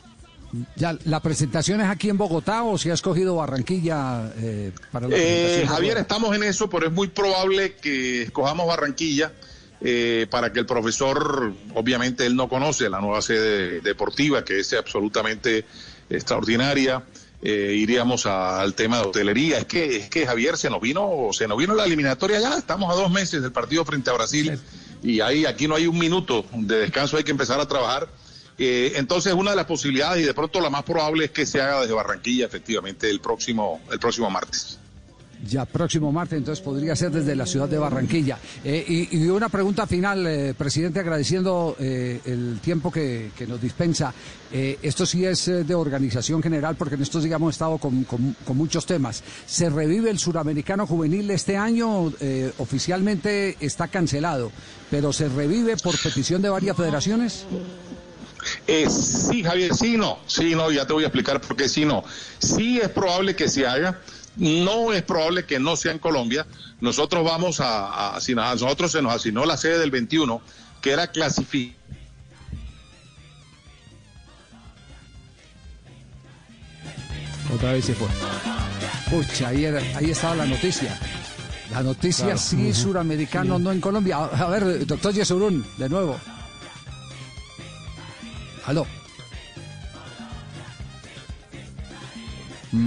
Ya, 0.76 0.96
¿La 1.04 1.20
presentación 1.20 1.80
es 1.80 1.88
aquí 1.88 2.08
en 2.08 2.16
Bogotá 2.16 2.62
o 2.62 2.78
si 2.78 2.90
ha 2.90 2.94
escogido 2.94 3.36
Barranquilla 3.36 4.32
eh, 4.38 4.72
para 4.92 5.08
la 5.08 5.16
eh, 5.16 5.64
Javier, 5.66 5.98
estamos 5.98 6.34
en 6.34 6.44
eso, 6.44 6.70
pero 6.70 6.86
es 6.86 6.92
muy 6.92 7.08
probable 7.08 7.74
que 7.74 8.22
escojamos 8.22 8.66
Barranquilla 8.66 9.32
eh, 9.80 10.26
para 10.30 10.52
que 10.52 10.60
el 10.60 10.66
profesor, 10.66 11.52
obviamente 11.74 12.24
él 12.24 12.36
no 12.36 12.48
conoce 12.48 12.88
la 12.88 13.00
nueva 13.00 13.20
sede 13.22 13.80
deportiva, 13.80 14.44
que 14.44 14.60
es 14.60 14.72
absolutamente 14.72 15.64
extraordinaria 16.10 17.02
eh, 17.42 17.74
iríamos 17.76 18.26
al 18.26 18.74
tema 18.74 18.98
de 18.98 19.08
hotelería. 19.08 19.58
Es 19.58 19.66
que, 19.66 19.96
es 19.96 20.10
que 20.10 20.26
Javier 20.26 20.56
se 20.56 20.70
nos 20.70 20.80
vino, 20.80 21.28
se 21.32 21.46
nos 21.46 21.58
vino 21.58 21.74
la 21.74 21.84
eliminatoria 21.84 22.40
ya, 22.40 22.56
estamos 22.56 22.90
a 22.90 22.94
dos 22.94 23.10
meses 23.10 23.42
del 23.42 23.52
partido 23.52 23.84
frente 23.84 24.10
a 24.10 24.14
Brasil 24.14 24.58
y 25.02 25.20
ahí 25.20 25.44
aquí 25.44 25.68
no 25.68 25.74
hay 25.74 25.86
un 25.86 25.98
minuto 25.98 26.44
de 26.52 26.78
descanso, 26.78 27.16
hay 27.16 27.24
que 27.24 27.30
empezar 27.30 27.60
a 27.60 27.68
trabajar. 27.68 28.08
Eh, 28.58 28.94
entonces 28.96 29.34
una 29.34 29.50
de 29.50 29.56
las 29.56 29.66
posibilidades 29.66 30.22
y 30.22 30.26
de 30.26 30.32
pronto 30.32 30.60
la 30.60 30.70
más 30.70 30.82
probable 30.82 31.26
es 31.26 31.30
que 31.30 31.44
se 31.44 31.60
haga 31.60 31.82
desde 31.82 31.92
Barranquilla 31.92 32.46
efectivamente 32.46 33.10
el 33.10 33.20
próximo, 33.20 33.82
el 33.92 33.98
próximo 33.98 34.30
martes. 34.30 34.78
Ya, 35.44 35.66
próximo 35.66 36.10
martes, 36.10 36.38
entonces 36.38 36.64
podría 36.64 36.96
ser 36.96 37.10
desde 37.10 37.36
la 37.36 37.44
ciudad 37.44 37.68
de 37.68 37.78
Barranquilla. 37.78 38.38
Eh, 38.64 39.08
y, 39.10 39.26
una 39.26 39.48
pregunta 39.48 39.86
final, 39.86 40.26
eh, 40.26 40.54
presidente, 40.56 41.00
agradeciendo 41.00 41.76
eh, 41.78 42.20
el 42.24 42.58
tiempo 42.60 42.90
que, 42.90 43.30
nos 43.46 43.60
dispensa. 43.60 44.12
Esto 44.50 45.04
sí 45.04 45.24
es 45.24 45.46
de 45.46 45.74
organización 45.74 46.42
general, 46.42 46.76
porque 46.76 46.94
en 46.94 47.02
estos 47.02 47.22
días 47.22 47.36
hemos 47.36 47.54
estado 47.54 47.78
con, 47.78 48.04
con, 48.04 48.34
muchos 48.56 48.86
temas. 48.86 49.22
¿Se 49.46 49.68
revive 49.68 50.08
el 50.08 50.18
suramericano 50.18 50.86
juvenil 50.86 51.30
este 51.30 51.56
año? 51.56 52.12
Oficialmente 52.58 53.56
está 53.60 53.88
cancelado, 53.88 54.50
pero 54.90 55.12
¿se 55.12 55.28
revive 55.28 55.76
por 55.76 56.00
petición 56.00 56.40
de 56.42 56.48
varias 56.48 56.76
federaciones? 56.76 57.44
Sí, 58.88 59.42
Javier, 59.42 59.74
sí, 59.74 59.96
no, 59.96 60.20
sí, 60.26 60.54
no, 60.54 60.70
ya 60.70 60.86
te 60.86 60.92
voy 60.92 61.04
a 61.04 61.08
explicar 61.08 61.40
por 61.40 61.56
qué 61.56 61.68
sí, 61.68 61.84
no. 61.84 62.04
Sí 62.38 62.80
es 62.80 62.88
probable 62.88 63.34
que 63.36 63.48
se 63.48 63.66
haga 63.66 64.00
no 64.36 64.92
es 64.92 65.02
probable 65.02 65.44
que 65.44 65.58
no 65.58 65.76
sea 65.76 65.92
en 65.92 65.98
Colombia. 65.98 66.46
Nosotros 66.80 67.24
vamos 67.24 67.60
a, 67.60 67.86
a, 67.86 68.16
a 68.16 68.54
nosotros 68.54 68.92
se 68.92 69.02
nos 69.02 69.14
asignó 69.14 69.44
la 69.44 69.56
sede 69.56 69.78
del 69.78 69.90
21, 69.90 70.40
que 70.80 70.90
era 70.90 71.10
clasificar. 71.10 71.76
Otra 77.54 77.72
vez 77.72 77.84
se 77.84 77.94
fue. 77.94 78.08
Pucha, 79.10 79.48
ahí, 79.48 79.64
era, 79.64 79.80
ahí 79.96 80.10
estaba 80.10 80.34
la 80.34 80.46
noticia. 80.46 80.98
La 81.70 81.82
noticia 81.82 82.24
claro. 82.26 82.38
sí, 82.38 82.56
uh 82.56 82.60
-huh. 82.68 82.74
suramericano, 82.74 83.56
sí. 83.56 83.62
no 83.62 83.72
en 83.72 83.80
Colombia. 83.80 84.16
A, 84.16 84.24
a 84.26 84.48
ver, 84.50 84.86
doctor 84.86 85.12
Yesurún, 85.14 85.64
de 85.78 85.88
nuevo. 85.88 86.18
Aló. 88.66 88.86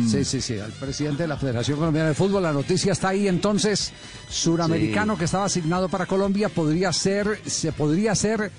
Sí, 0.10 0.25
sí, 0.25 0.41
sí, 0.41 0.60
al 0.60 0.72
presidente 0.72 1.24
de 1.24 1.27
la 1.27 1.38
Federación 1.38 1.77
Colombiana 1.77 2.10
de 2.10 2.15
Fútbol. 2.15 2.43
La 2.43 2.53
noticia 2.53 2.91
está 2.91 3.10
ahí 3.10 3.27
entonces. 3.27 3.91
Suramericano 4.29 5.13
sí. 5.13 5.19
que 5.19 5.25
estaba 5.25 5.46
asignado 5.46 5.89
para 5.89 6.05
Colombia 6.05 6.50
podría 6.50 6.91
ser, 6.93 7.41
se 7.46 7.72
podría 7.72 8.13
hacer 8.13 8.51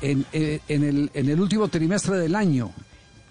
en, 0.00 0.24
eh, 0.32 0.60
en, 0.68 0.84
el, 0.84 1.10
en 1.14 1.28
el 1.28 1.40
último 1.40 1.68
trimestre 1.68 2.16
del 2.16 2.34
año. 2.34 2.72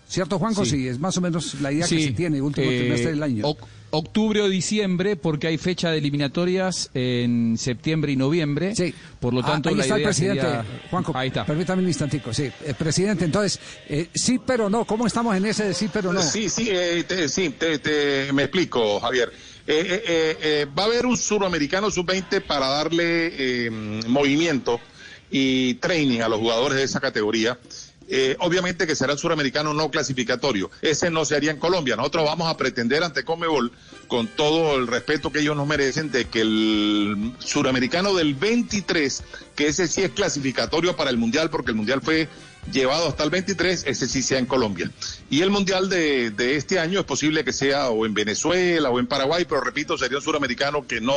¿Cierto, 0.07 0.39
Juanco? 0.39 0.63
Sí, 0.63 0.71
sí 0.71 0.87
es 0.87 0.99
más 0.99 1.17
o 1.17 1.21
menos 1.21 1.59
la 1.61 1.71
idea 1.71 1.85
sí. 1.85 1.97
que 1.97 2.03
se 2.05 2.11
tiene, 2.11 2.41
último 2.41 2.69
eh, 2.69 2.79
trimestre 2.79 3.11
del 3.11 3.23
año. 3.23 3.45
Octubre 3.89 4.41
o 4.41 4.49
diciembre, 4.49 5.15
porque 5.15 5.47
hay 5.47 5.57
fecha 5.57 5.91
de 5.91 5.99
eliminatorias 5.99 6.89
en 6.93 7.57
septiembre 7.57 8.11
y 8.11 8.15
noviembre. 8.17 8.75
Sí. 8.75 8.93
Por 9.19 9.33
lo 9.33 9.41
tanto, 9.41 9.69
ah, 9.69 9.71
ahí 9.71 9.77
la 9.77 9.83
está 9.83 9.95
idea 9.95 10.03
el 10.03 10.03
presidente. 10.03 10.41
sería... 10.41 10.65
Juanco, 10.89 11.11
ahí 11.15 11.27
está. 11.29 11.45
permítame 11.45 11.81
un 11.81 11.87
instantico. 11.87 12.33
Sí, 12.33 12.43
eh, 12.43 12.73
presidente, 12.77 13.25
entonces, 13.25 13.59
eh, 13.87 14.09
sí, 14.13 14.39
pero 14.45 14.69
no. 14.69 14.85
¿Cómo 14.85 15.07
estamos 15.07 15.35
en 15.35 15.45
ese 15.45 15.65
de 15.65 15.73
sí, 15.73 15.89
pero 15.91 16.11
no? 16.11 16.21
Sí, 16.21 16.49
sí, 16.49 16.67
eh, 16.69 17.05
te, 17.07 17.29
sí, 17.29 17.49
te, 17.51 17.79
te, 17.79 18.33
me 18.33 18.43
explico, 18.43 18.99
Javier. 18.99 19.31
va 20.77 20.83
a 20.83 20.85
haber 20.85 21.05
un 21.05 21.15
suramericano 21.15 21.89
sub-20 21.89 22.41
para 22.41 22.67
darle 22.67 23.69
movimiento 24.07 24.81
y 25.31 25.75
training 25.75 26.21
a 26.21 26.29
los 26.29 26.39
jugadores 26.39 26.77
de 26.77 26.83
esa 26.83 26.99
categoría. 26.99 27.57
Eh, 28.09 28.37
obviamente 28.39 28.87
que 28.87 28.95
será 28.95 29.13
el 29.13 29.19
suramericano 29.19 29.73
no 29.73 29.91
clasificatorio. 29.91 30.71
Ese 30.81 31.09
no 31.09 31.25
se 31.25 31.35
haría 31.35 31.51
en 31.51 31.57
Colombia. 31.57 31.95
Nosotros 31.95 32.25
vamos 32.25 32.47
a 32.47 32.57
pretender 32.57 33.03
ante 33.03 33.23
Comebol, 33.23 33.71
con 34.07 34.27
todo 34.27 34.75
el 34.77 34.87
respeto 34.87 35.31
que 35.31 35.39
ellos 35.39 35.57
nos 35.57 35.67
merecen, 35.67 36.11
de 36.11 36.25
que 36.25 36.41
el 36.41 37.33
suramericano 37.39 38.13
del 38.13 38.35
23, 38.35 39.23
que 39.55 39.67
ese 39.67 39.87
sí 39.87 40.03
es 40.03 40.11
clasificatorio 40.11 40.95
para 40.95 41.09
el 41.09 41.17
Mundial, 41.17 41.49
porque 41.49 41.71
el 41.71 41.77
Mundial 41.77 42.01
fue 42.01 42.29
llevado 42.71 43.07
hasta 43.07 43.23
el 43.23 43.29
23, 43.29 43.83
ese 43.87 44.07
sí 44.07 44.21
sea 44.21 44.39
en 44.39 44.45
Colombia. 44.45 44.89
Y 45.29 45.41
el 45.41 45.49
Mundial 45.49 45.89
de, 45.89 46.33
este 46.55 46.79
año 46.79 46.99
es 46.99 47.05
posible 47.05 47.43
que 47.43 47.53
sea 47.53 47.89
o 47.89 48.05
en 48.05 48.13
Venezuela 48.13 48.89
o 48.89 48.99
en 48.99 49.07
Paraguay, 49.07 49.45
pero 49.47 49.61
repito, 49.61 49.97
sería 49.97 50.17
un 50.17 50.23
suramericano 50.23 50.87
que 50.87 51.01
no 51.01 51.15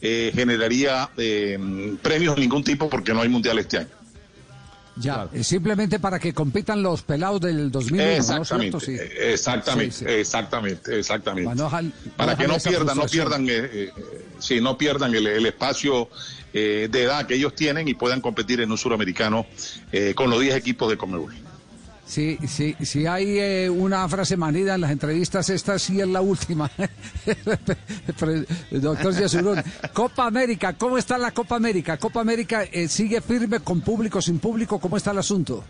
eh, 0.00 0.32
generaría 0.34 1.10
eh, 1.16 1.58
premios 2.02 2.36
de 2.36 2.40
ningún 2.40 2.64
tipo 2.64 2.88
porque 2.88 3.12
no 3.12 3.20
hay 3.20 3.28
Mundial 3.28 3.58
este 3.58 3.78
año. 3.78 4.01
Ya, 4.96 5.14
claro. 5.14 5.30
simplemente 5.42 5.98
para 5.98 6.18
que 6.18 6.34
compitan 6.34 6.82
los 6.82 7.02
pelados 7.02 7.40
del 7.40 7.70
2001, 7.70 8.02
exactamente, 8.10 8.70
¿no? 8.72 8.80
Sí. 8.80 8.96
Exactamente, 9.20 9.96
sí, 9.96 10.04
sí. 10.04 10.10
exactamente, 10.12 10.98
exactamente. 10.98 11.46
Bueno, 11.46 11.66
ojalá, 11.66 11.90
para 12.16 12.36
que 12.36 12.46
no 12.46 12.58
pierdan, 12.58 12.98
no 12.98 13.06
pierdan, 13.06 13.48
eh, 13.48 13.70
eh, 13.72 13.90
sí, 14.38 14.60
no 14.60 14.76
pierdan 14.76 15.14
el, 15.14 15.26
el 15.26 15.46
espacio 15.46 16.10
eh, 16.54 16.88
de 16.90 17.04
edad 17.04 17.26
que 17.26 17.34
ellos 17.34 17.54
tienen 17.54 17.88
y 17.88 17.94
puedan 17.94 18.20
competir 18.20 18.60
en 18.60 18.70
un 18.70 18.76
suramericano 18.76 19.46
eh, 19.90 20.12
con 20.14 20.28
los 20.28 20.38
10 20.38 20.54
equipos 20.56 20.90
de 20.90 20.98
Conmebol. 20.98 21.34
Sí, 22.12 22.36
sí, 22.46 22.76
sí 22.82 23.06
hay 23.06 23.38
eh, 23.38 23.70
una 23.70 24.06
frase 24.06 24.36
manida 24.36 24.74
en 24.74 24.82
las 24.82 24.90
entrevistas, 24.90 25.48
esta 25.48 25.78
sí 25.78 25.98
es 25.98 26.06
la 26.06 26.20
última. 26.20 26.70
Doctor 28.70 29.18
Yesurún, 29.18 29.62
Copa 29.94 30.26
América, 30.26 30.74
¿cómo 30.74 30.98
está 30.98 31.16
la 31.16 31.30
Copa 31.30 31.56
América? 31.56 31.96
¿Copa 31.96 32.20
América 32.20 32.64
eh, 32.64 32.86
sigue 32.86 33.22
firme 33.22 33.60
con 33.60 33.80
público, 33.80 34.20
sin 34.20 34.40
público? 34.40 34.78
¿Cómo 34.78 34.98
está 34.98 35.12
el 35.12 35.18
asunto? 35.20 35.64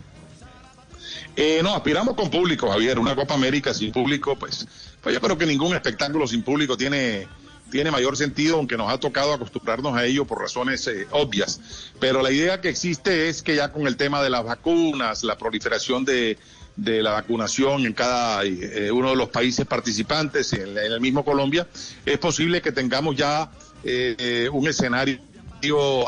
Eh, 1.33 1.61
no, 1.63 1.75
aspiramos 1.75 2.13
con 2.13 2.29
público, 2.29 2.69
Javier. 2.69 2.99
Una 2.99 3.15
Copa 3.15 3.35
América 3.35 3.73
sin 3.73 3.93
público, 3.93 4.35
pues, 4.35 4.67
pues 4.99 5.15
yo 5.15 5.21
creo 5.21 5.37
que 5.37 5.45
ningún 5.45 5.73
espectáculo 5.73 6.27
sin 6.27 6.43
público 6.43 6.75
tiene 6.75 7.25
tiene 7.73 7.89
mayor 7.89 8.15
sentido, 8.15 8.57
aunque 8.57 8.77
nos 8.77 8.93
ha 8.93 8.99
tocado 8.99 9.33
acostumbrarnos 9.33 9.97
a 9.97 10.05
ello 10.05 10.25
por 10.25 10.39
razones 10.39 10.85
eh, 10.85 11.07
obvias. 11.09 11.59
Pero 11.99 12.21
la 12.21 12.29
idea 12.29 12.61
que 12.61 12.69
existe 12.69 13.29
es 13.29 13.41
que 13.41 13.55
ya 13.55 13.71
con 13.71 13.87
el 13.87 13.97
tema 13.97 14.21
de 14.21 14.29
las 14.29 14.43
vacunas, 14.43 15.23
la 15.23 15.39
proliferación 15.39 16.05
de, 16.05 16.37
de 16.75 17.01
la 17.01 17.13
vacunación 17.13 17.87
en 17.87 17.93
cada 17.93 18.43
eh, 18.45 18.91
uno 18.91 19.09
de 19.09 19.15
los 19.15 19.29
países 19.29 19.65
participantes, 19.65 20.53
en, 20.53 20.77
en, 20.77 20.91
el 20.91 21.01
mismo 21.01 21.25
Colombia, 21.25 21.67
es 22.05 22.19
posible 22.19 22.61
que 22.61 22.71
tengamos 22.71 23.15
ya 23.15 23.49
eh, 23.83 24.47
un 24.53 24.67
escenario 24.67 25.19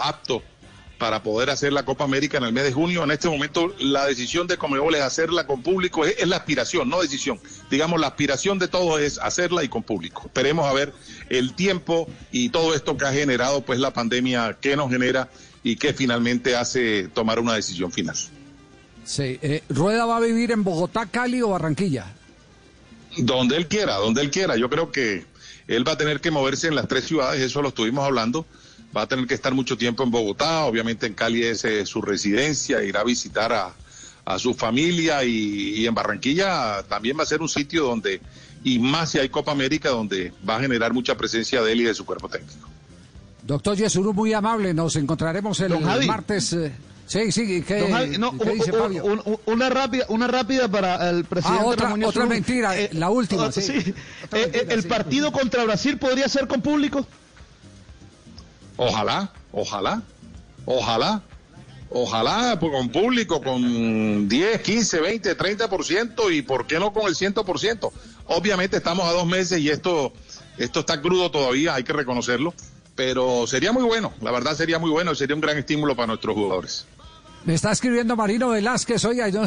apto 0.04 0.44
para 0.98 1.24
poder 1.24 1.50
hacer 1.50 1.74
la 1.74 1.84
Copa 1.84 2.04
América 2.04 2.38
en 2.38 2.44
el 2.46 2.54
mes 2.54 2.64
de 2.64 2.72
junio. 2.72 3.04
En 3.04 3.12
este 3.12 3.30
momento 3.30 3.74
la 3.80 4.06
decisión 4.06 4.48
de 4.48 4.58
Comebol 4.58 4.96
es 4.96 5.02
hacerla 5.02 5.46
con 5.46 5.62
público, 5.62 6.06
es, 6.06 6.16
es, 6.18 6.28
la 6.28 6.38
aspiración, 6.38 6.90
no 6.90 7.02
decisión. 7.02 7.40
Digamos, 7.70 8.00
la 8.00 8.08
aspiración 8.08 8.60
de 8.60 8.68
todos 8.68 9.02
es 9.02 9.20
hacerla 9.20 9.64
y 9.64 9.70
con 9.70 9.84
público. 9.84 10.24
Esperemos 10.26 10.66
a 10.66 10.74
ver 10.74 10.94
el 11.30 11.54
tiempo 11.54 12.08
y 12.32 12.50
todo 12.50 12.74
esto 12.74 12.98
que 12.98 13.06
ha 13.06 13.12
generado 13.12 13.62
pues 13.62 13.80
la 13.80 13.92
pandemia, 13.92 14.58
qué 14.60 14.76
nos 14.76 14.90
genera 14.90 15.30
y 15.64 15.76
qué 15.76 15.94
finalmente 15.94 16.56
hace 16.56 17.08
tomar 17.10 17.40
una 17.40 17.56
decisión 17.56 17.92
final. 17.92 18.16
Sí, 19.04 19.40
eh, 19.42 19.64
Rueda 19.70 20.06
va 20.06 20.18
a 20.18 20.20
vivir 20.20 20.52
en 20.52 20.64
Bogotá, 20.64 21.06
Cali 21.06 21.42
o 21.42 21.50
Barranquilla. 21.50 22.08
Donde 23.18 23.56
él 23.56 23.68
quiera, 23.68 23.96
donde 23.96 24.22
él 24.22 24.32
quiera. 24.32 24.58
Yo 24.58 24.70
creo 24.70 24.92
que 24.92 25.26
él 25.68 25.88
va 25.88 25.94
a 25.94 25.98
tener 25.98 26.22
que 26.22 26.32
moverse 26.32 26.68
en 26.68 26.76
las 26.76 26.88
tres 26.88 27.06
ciudades, 27.06 27.42
eso 27.42 27.62
lo 27.62 27.70
estuvimos 27.70 28.06
hablando 28.06 28.46
va 28.96 29.02
a 29.04 29.08
tener 29.08 29.28
que 29.28 29.34
estar 29.34 29.54
mucho 29.54 29.78
tiempo 29.78 30.04
en 30.04 30.12
Bogotá, 30.12 30.66
obviamente 30.66 31.06
en 31.06 31.14
Cali 31.14 31.44
es 31.44 31.66
eh, 31.66 31.86
su 31.86 32.02
residencia, 32.02 32.82
irá 32.84 33.02
a 33.02 33.04
visitar 33.04 33.52
a, 33.52 33.74
a 34.26 34.40
su 34.40 34.54
familia 34.54 35.24
y, 35.24 35.74
y, 35.80 35.86
en 35.88 35.94
Barranquilla 35.94 36.84
también 36.88 37.18
va 37.18 37.24
a 37.24 37.26
ser 37.26 37.42
un 37.42 37.50
sitio 37.50 37.84
donde, 37.86 38.22
y 38.64 38.80
más 38.80 39.12
si 39.12 39.20
hay 39.20 39.30
Copa 39.30 39.52
América, 39.52 39.90
donde 39.90 40.32
va 40.48 40.58
a 40.58 40.62
generar 40.62 40.94
mucha 40.94 41.16
presencia 41.16 41.62
de 41.62 41.72
él 41.74 41.82
y 41.82 41.84
de 41.84 41.94
su 41.94 42.06
cuerpo 42.06 42.30
técnico. 42.30 42.70
Doctor 43.44 43.76
Yesuru, 43.78 44.14
muy 44.14 44.34
amable, 44.34 44.74
nos 44.74 44.96
encontraremos 44.96 45.60
el, 45.60 45.74
el 45.74 46.06
martes. 46.08 46.54
Eh, 46.54 46.72
sí, 47.06 47.32
sí, 47.32 47.62
¿qué, 47.62 47.88
Javi, 47.92 48.18
no, 48.18 48.36
¿qué 48.40 48.50
dice 48.54 48.72
Fabio? 48.72 49.04
Un, 49.06 49.22
un, 49.24 49.38
una, 49.46 49.70
rápida, 49.70 50.06
una 50.10 50.26
rápida 50.28 50.68
para 50.68 51.10
el 51.12 51.26
presidente. 51.26 51.62
Ah, 51.62 51.68
otra, 51.68 51.90
Ramón 51.90 52.06
otra 52.06 52.26
mentira, 52.26 52.76
Eh, 52.80 52.90
la 52.94 53.12
última, 53.12 53.46
ah, 53.46 53.52
sí. 53.52 53.62
sí. 53.62 53.94
Otra 54.26 54.40
Eh, 54.40 54.50
mentira, 54.52 54.74
el 54.74 54.82
sí. 54.82 54.88
partido 54.88 55.32
contra 55.32 55.64
Brasil 55.66 56.00
podría 56.00 56.28
ser 56.28 56.48
con 56.48 56.62
público. 56.64 57.06
Ojalá, 58.78 59.32
ojalá, 59.52 60.02
ojalá, 60.66 61.22
ojalá 61.90 62.58
pues, 62.60 62.72
con 62.72 62.90
público, 62.90 63.42
con 63.42 64.28
10, 64.28 64.62
15, 64.62 65.00
20, 65.00 65.38
30% 65.38 66.34
y 66.34 66.42
por 66.42 66.68
qué 66.68 66.80
no 66.80 66.92
con 66.92 67.08
el 67.08 67.16
100%. 67.16 67.92
Obviamente 68.28 68.78
estamos 68.78 69.06
a 69.06 69.12
dos 69.12 69.26
meses 69.26 69.60
y 69.60 69.70
esto, 69.70 70.12
esto 70.58 70.82
está 70.82 71.02
crudo 71.02 71.32
todavía, 71.32 71.76
hay 71.76 71.84
que 71.84 71.94
reconocerlo, 71.94 72.54
pero 72.96 73.48
sería 73.48 73.72
muy 73.72 73.84
bueno, 73.84 74.14
la 74.22 74.32
verdad 74.32 74.56
sería 74.56 74.80
muy 74.80 74.90
bueno 74.90 75.16
sería 75.16 75.36
un 75.36 75.42
gran 75.42 75.58
estímulo 75.58 75.96
para 75.96 76.08
nuestros 76.08 76.36
jugadores. 76.36 76.86
Me 77.46 77.54
está 77.54 77.72
escribiendo 77.72 78.16
Marino 78.16 78.50
Velázquez, 78.50 79.06
oiga, 79.06 79.30
yo- 79.30 79.44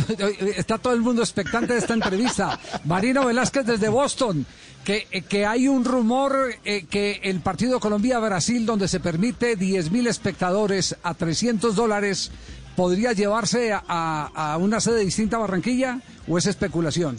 está 0.56 0.78
todo 0.78 0.92
el 0.92 1.00
mundo 1.00 1.20
expectante 1.22 1.72
de 1.72 1.80
esta 1.80 1.94
entrevista. 1.94 2.58
Marino 2.84 3.26
Velázquez 3.26 3.66
desde 3.66 3.88
Boston, 3.88 4.46
que, 4.84 5.08
eh, 5.10 5.22
que 5.22 5.44
hay 5.44 5.66
un 5.66 5.84
rumor 5.84 6.54
eh, 6.64 6.86
que 6.88 7.20
el 7.24 7.40
partido 7.40 7.80
Colombia-Brasil, 7.80 8.64
donde 8.66 8.86
se 8.86 9.00
permite 9.00 9.56
10 9.56 9.90
mil 9.90 10.06
espectadores 10.06 10.94
a 11.02 11.14
300 11.14 11.74
dólares, 11.74 12.30
podría 12.76 13.12
llevarse 13.14 13.72
a, 13.72 13.82
a- 13.88 14.52
a 14.52 14.56
una 14.58 14.78
sede 14.80 15.00
distinta 15.00 15.36
a 15.36 15.40
Barranquilla, 15.40 16.00
o 16.28 16.38
es 16.38 16.46
especulación. 16.46 17.16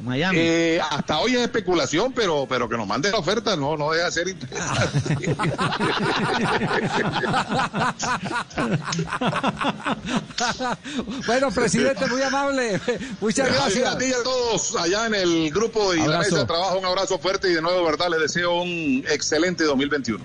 Miami. 0.00 0.38
Eh, 0.40 0.80
hasta 0.90 1.18
hoy 1.18 1.36
es 1.36 1.42
especulación, 1.42 2.12
pero, 2.12 2.46
pero 2.48 2.68
que 2.68 2.76
nos 2.76 2.86
mande 2.86 3.10
la 3.10 3.18
oferta, 3.18 3.56
no, 3.56 3.76
no 3.76 3.90
deja 3.92 4.06
de 4.06 4.12
ser 4.12 4.28
interesante. 4.28 5.36
bueno, 11.26 11.50
presidente, 11.50 12.06
muy 12.06 12.22
amable. 12.22 12.80
Muchas 13.20 13.48
Javier, 13.48 13.62
gracias. 13.62 13.94
a 13.94 13.98
ti 13.98 14.06
y 14.06 14.12
a 14.12 14.22
todos 14.22 14.76
allá 14.76 15.06
en 15.06 15.14
el 15.14 15.50
grupo 15.50 15.92
y 15.94 15.98
la 15.98 16.18
mesa 16.18 16.38
de 16.38 16.46
trabajo, 16.46 16.78
un 16.78 16.86
abrazo 16.86 17.18
fuerte 17.18 17.50
y 17.50 17.54
de 17.54 17.62
nuevo, 17.62 17.84
verdad, 17.84 18.08
les 18.10 18.20
deseo 18.20 18.62
un 18.62 19.04
excelente 19.08 19.64
2021. 19.64 20.24